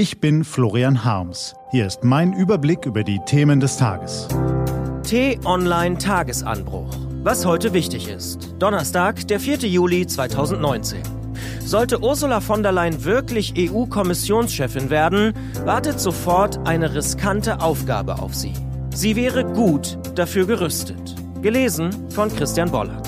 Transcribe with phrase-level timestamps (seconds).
[0.00, 1.54] Ich bin Florian Harms.
[1.72, 4.28] Hier ist mein Überblick über die Themen des Tages.
[5.02, 6.88] T-Online Tagesanbruch.
[7.22, 8.54] Was heute wichtig ist.
[8.58, 9.58] Donnerstag, der 4.
[9.68, 11.02] Juli 2019.
[11.60, 15.34] Sollte Ursula von der Leyen wirklich EU-Kommissionschefin werden,
[15.66, 18.54] wartet sofort eine riskante Aufgabe auf sie.
[18.94, 21.14] Sie wäre gut dafür gerüstet.
[21.42, 23.06] Gelesen von Christian Bollert.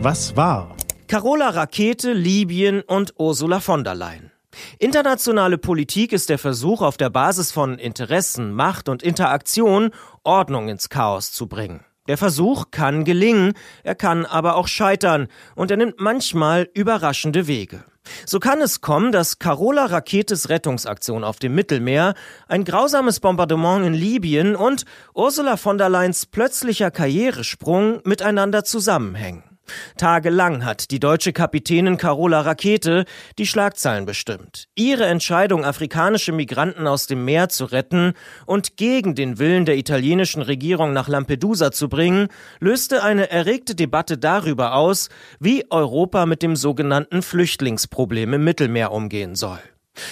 [0.00, 0.76] Was war?
[1.08, 4.32] Carola Rakete, Libyen und Ursula von der Leyen.
[4.80, 9.90] Internationale Politik ist der Versuch, auf der Basis von Interessen, Macht und Interaktion
[10.24, 11.84] Ordnung ins Chaos zu bringen.
[12.08, 13.52] Der Versuch kann gelingen,
[13.84, 17.84] er kann aber auch scheitern und er nimmt manchmal überraschende Wege.
[18.24, 22.14] So kann es kommen, dass Carola Raketes Rettungsaktion auf dem Mittelmeer,
[22.48, 29.55] ein grausames Bombardement in Libyen und Ursula von der Leyens plötzlicher Karrieresprung miteinander zusammenhängen.
[29.96, 33.04] Tagelang hat die deutsche Kapitänin Carola Rakete
[33.38, 34.68] die Schlagzeilen bestimmt.
[34.74, 38.14] Ihre Entscheidung, afrikanische Migranten aus dem Meer zu retten
[38.46, 42.28] und gegen den Willen der italienischen Regierung nach Lampedusa zu bringen,
[42.60, 45.08] löste eine erregte Debatte darüber aus,
[45.40, 49.58] wie Europa mit dem sogenannten Flüchtlingsproblem im Mittelmeer umgehen soll.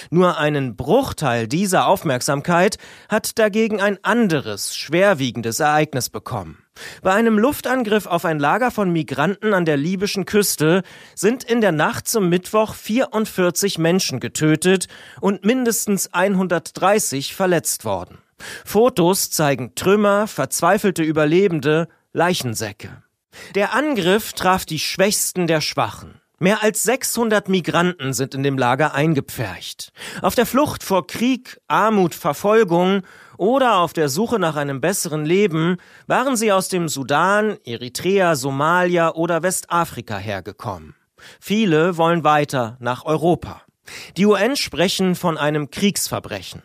[0.09, 2.77] Nur einen Bruchteil dieser Aufmerksamkeit
[3.09, 6.64] hat dagegen ein anderes, schwerwiegendes Ereignis bekommen.
[7.01, 10.83] Bei einem Luftangriff auf ein Lager von Migranten an der libyschen Küste
[11.15, 14.87] sind in der Nacht zum Mittwoch 44 Menschen getötet
[15.21, 18.17] und mindestens 130 verletzt worden.
[18.65, 23.03] Fotos zeigen Trümmer, verzweifelte Überlebende, Leichensäcke.
[23.53, 26.21] Der Angriff traf die Schwächsten der Schwachen.
[26.37, 29.93] Mehr als 600 Migranten sind in dem Lager eingepfercht.
[30.21, 33.03] Auf der Flucht vor Krieg, Armut, Verfolgung
[33.37, 39.13] oder auf der Suche nach einem besseren Leben waren sie aus dem Sudan, Eritrea, Somalia
[39.13, 40.95] oder Westafrika hergekommen.
[41.39, 43.61] Viele wollen weiter nach Europa.
[44.17, 46.63] Die UN sprechen von einem Kriegsverbrechen.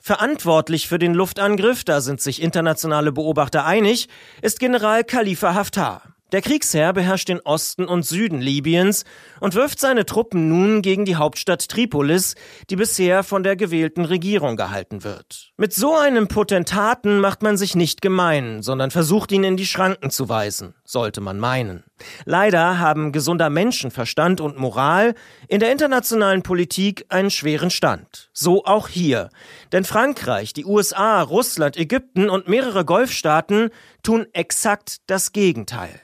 [0.00, 4.08] Verantwortlich für den Luftangriff, da sind sich internationale Beobachter einig,
[4.42, 6.02] ist General Khalifa Haftar.
[6.32, 9.04] Der Kriegsherr beherrscht den Osten und Süden Libyens
[9.40, 12.36] und wirft seine Truppen nun gegen die Hauptstadt Tripolis,
[12.70, 15.52] die bisher von der gewählten Regierung gehalten wird.
[15.58, 20.10] Mit so einem Potentaten macht man sich nicht gemein, sondern versucht ihn in die Schranken
[20.10, 21.84] zu weisen, sollte man meinen.
[22.24, 25.14] Leider haben gesunder Menschenverstand und Moral
[25.48, 28.30] in der internationalen Politik einen schweren Stand.
[28.32, 29.30] So auch hier.
[29.72, 33.70] Denn Frankreich, die USA, Russland, Ägypten und mehrere Golfstaaten
[34.02, 36.00] tun exakt das Gegenteil.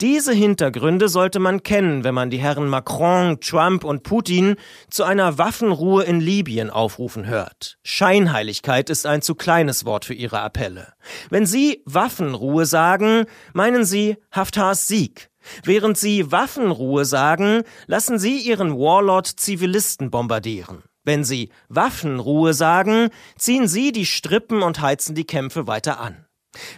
[0.00, 4.56] Diese Hintergründe sollte man kennen, wenn man die Herren Macron, Trump und Putin
[4.90, 7.78] zu einer Waffenruhe in Libyen aufrufen hört.
[7.82, 10.92] Scheinheiligkeit ist ein zu kleines Wort für ihre Appelle.
[11.30, 15.30] Wenn sie Waffenruhe sagen, meinen sie Haftars Sieg.
[15.64, 20.82] Während sie Waffenruhe sagen, lassen sie ihren Warlord Zivilisten bombardieren.
[21.04, 26.27] Wenn sie Waffenruhe sagen, ziehen sie die Strippen und heizen die Kämpfe weiter an.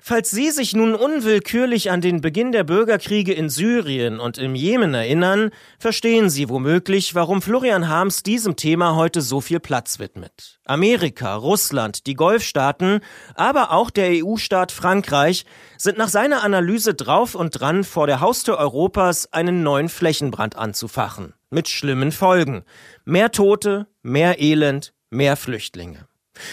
[0.02, 4.94] Falls Sie sich nun unwillkürlich an den Beginn der Bürgerkriege in Syrien und im Jemen
[4.94, 10.60] erinnern, verstehen Sie womöglich, warum Florian Harms diesem Thema heute so viel Platz widmet.
[10.64, 13.00] Amerika, Russland, die Golfstaaten,
[13.34, 15.44] aber auch der EU-Staat Frankreich
[15.76, 21.34] sind nach seiner Analyse drauf und dran, vor der Haustür Europas einen neuen Flächenbrand anzufachen.
[21.50, 22.64] Mit schlimmen Folgen.
[23.04, 26.06] Mehr Tote, mehr Elend, mehr Flüchtlinge.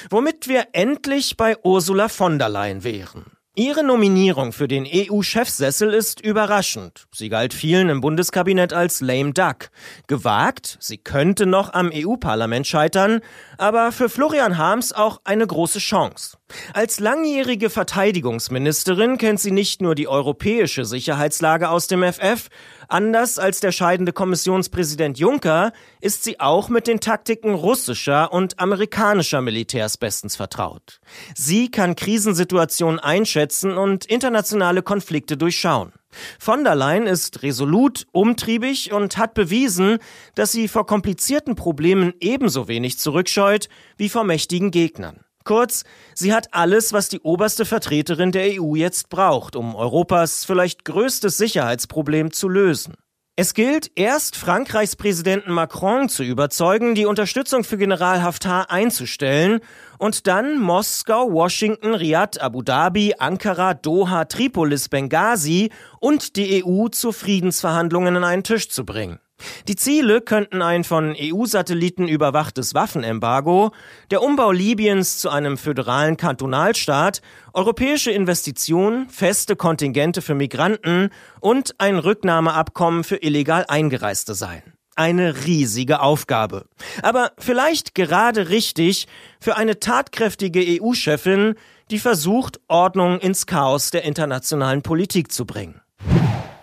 [0.09, 3.37] Womit wir endlich bei Ursula von der Leyen wären.
[3.59, 7.07] Ihre Nominierung für den EU-Chefsessel ist überraschend.
[7.11, 9.71] Sie galt vielen im Bundeskabinett als lame duck.
[10.05, 13.19] Gewagt, sie könnte noch am EU-Parlament scheitern,
[13.57, 16.37] aber für Florian Harms auch eine große Chance.
[16.73, 22.47] Als langjährige Verteidigungsministerin kennt sie nicht nur die europäische Sicherheitslage aus dem FF,
[22.87, 29.41] anders als der scheidende Kommissionspräsident Juncker ist sie auch mit den Taktiken russischer und amerikanischer
[29.41, 31.01] Militärs bestens vertraut.
[31.35, 35.91] Sie kann Krisensituationen einschätzen und internationale Konflikte durchschauen.
[36.39, 39.97] Von der Leyen ist resolut, umtriebig und hat bewiesen,
[40.35, 43.67] dass sie vor komplizierten Problemen ebenso wenig zurückscheut
[43.97, 45.26] wie vor mächtigen Gegnern.
[45.47, 50.83] Kurz, sie hat alles, was die oberste Vertreterin der EU jetzt braucht, um Europas vielleicht
[50.83, 52.95] größtes Sicherheitsproblem zu lösen.
[53.37, 59.61] Es gilt, erst Frankreichs Präsidenten Macron zu überzeugen, die Unterstützung für General Haftar einzustellen
[59.99, 65.69] und dann Moskau, Washington, Riyadh, Abu Dhabi, Ankara, Doha, Tripolis, Benghazi
[66.01, 69.19] und die EU zu Friedensverhandlungen an einen Tisch zu bringen.
[69.67, 73.71] Die Ziele könnten ein von EU-Satelliten überwachtes Waffenembargo,
[74.11, 77.21] der Umbau Libyens zu einem föderalen Kantonalstaat,
[77.53, 84.63] europäische Investitionen, feste Kontingente für Migranten und ein Rücknahmeabkommen für illegal Eingereiste sein.
[84.95, 86.65] Eine riesige Aufgabe.
[87.03, 89.07] Aber vielleicht gerade richtig
[89.39, 91.53] für eine tatkräftige EU-Chefin,
[91.91, 95.81] die versucht, Ordnung ins Chaos der internationalen Politik zu bringen.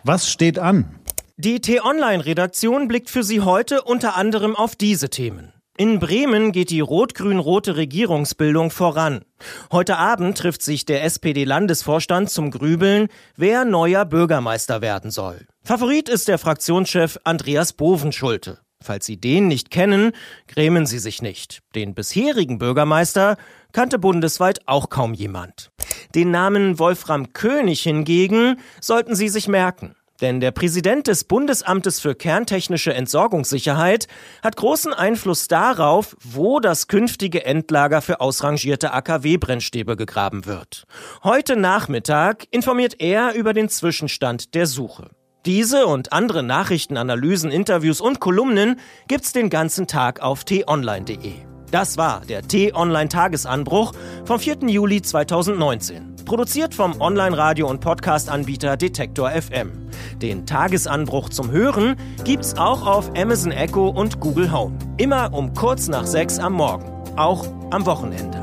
[0.02, 1.03] Was steht an?
[1.36, 5.52] Die T-Online-Redaktion blickt für Sie heute unter anderem auf diese Themen.
[5.76, 9.24] In Bremen geht die rot-grün-rote Regierungsbildung voran.
[9.72, 15.44] Heute Abend trifft sich der SPD-Landesvorstand zum Grübeln, wer neuer Bürgermeister werden soll.
[15.64, 18.60] Favorit ist der Fraktionschef Andreas Bovenschulte.
[18.80, 20.12] Falls Sie den nicht kennen,
[20.46, 21.62] grämen Sie sich nicht.
[21.74, 23.38] Den bisherigen Bürgermeister
[23.72, 25.72] kannte bundesweit auch kaum jemand.
[26.14, 29.96] Den Namen Wolfram König hingegen sollten Sie sich merken.
[30.24, 34.08] Denn der Präsident des Bundesamtes für kerntechnische Entsorgungssicherheit
[34.42, 40.84] hat großen Einfluss darauf, wo das künftige Endlager für ausrangierte AKW-Brennstäbe gegraben wird.
[41.24, 45.10] Heute Nachmittag informiert er über den Zwischenstand der Suche.
[45.44, 51.34] Diese und andere Nachrichten, Analysen, Interviews und Kolumnen gibt's den ganzen Tag auf t-online.de.
[51.70, 53.92] Das war der T-Online-Tagesanbruch
[54.24, 54.68] vom 4.
[54.68, 56.14] Juli 2019.
[56.24, 59.83] Produziert vom Online-Radio- und Podcast-Anbieter Detektor FM.
[60.22, 64.78] Den Tagesanbruch zum Hören gibt's auch auf Amazon Echo und Google Home.
[64.96, 66.84] Immer um kurz nach sechs am Morgen.
[67.16, 68.38] Auch am Wochenende.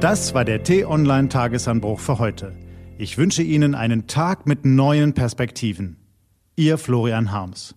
[0.00, 2.56] Das war der T-Online-Tagesanbruch für heute.
[2.98, 5.96] Ich wünsche Ihnen einen Tag mit neuen Perspektiven.
[6.56, 7.74] Ihr Florian Harms.